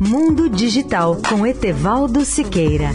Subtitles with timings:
[0.00, 2.90] Mundo Digital com Etevaldo Siqueira.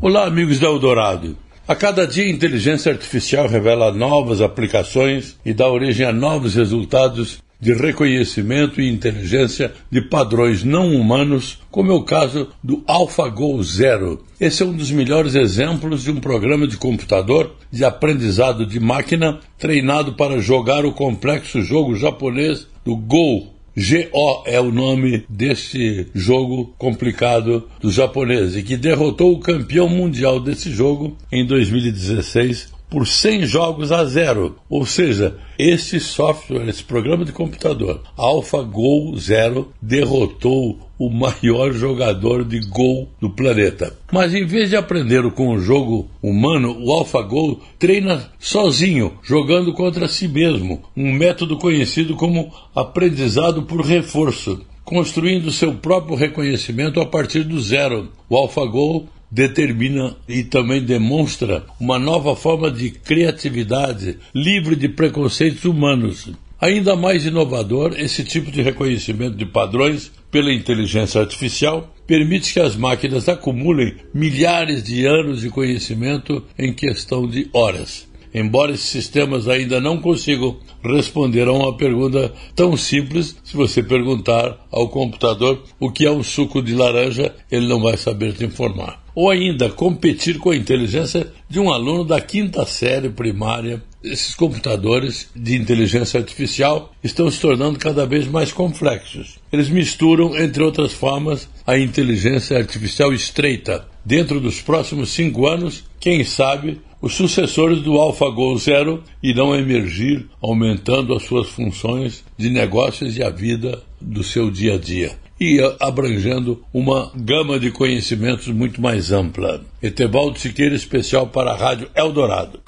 [0.00, 1.36] Olá, amigos da Eldorado.
[1.68, 7.40] A cada dia, a inteligência artificial revela novas aplicações e dá origem a novos resultados
[7.62, 14.24] de reconhecimento e inteligência de padrões não humanos, como é o caso do AlphaGo Zero.
[14.40, 19.38] Esse é um dos melhores exemplos de um programa de computador de aprendizado de máquina
[19.56, 23.52] treinado para jogar o complexo jogo japonês do Go.
[23.74, 30.40] GO é o nome deste jogo complicado dos japoneses e que derrotou o campeão mundial
[30.40, 34.56] desse jogo em 2016 por 100 jogos a zero.
[34.68, 42.60] Ou seja, esse software, esse programa de computador, AlphaGo Zero, derrotou o maior jogador de
[42.60, 43.96] Go do planeta.
[44.12, 50.06] Mas em vez de aprender com o jogo humano, o AlphaGo treina sozinho, jogando contra
[50.06, 57.44] si mesmo, um método conhecido como aprendizado por reforço construindo seu próprio reconhecimento a partir
[57.44, 58.10] do zero.
[58.28, 66.30] O AlphaGo determina e também demonstra uma nova forma de criatividade livre de preconceitos humanos.
[66.60, 72.76] Ainda mais inovador, esse tipo de reconhecimento de padrões pela inteligência artificial permite que as
[72.76, 78.06] máquinas acumulem milhares de anos de conhecimento em questão de horas.
[78.34, 84.66] Embora esses sistemas ainda não consigam responder a uma pergunta tão simples, se você perguntar
[84.70, 89.02] ao computador o que é um suco de laranja, ele não vai saber te informar
[89.14, 93.82] ou ainda competir com a inteligência de um aluno da quinta série primária.
[94.02, 99.38] Esses computadores de inteligência artificial estão se tornando cada vez mais complexos.
[99.52, 103.86] Eles misturam, entre outras formas, a inteligência artificial estreita.
[104.04, 111.12] Dentro dos próximos cinco anos, quem sabe, os sucessores do AlphaGo Zero irão emergir, aumentando
[111.14, 116.62] as suas funções de negócios e a vida do seu dia a dia e abrangendo
[116.72, 119.60] uma gama de conhecimentos muito mais ampla.
[119.82, 122.60] Etevaldo Siqueira, especial para a Rádio Eldorado.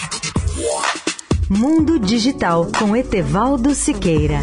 [1.48, 4.40] Mundo Digital com Etevaldo Siqueira.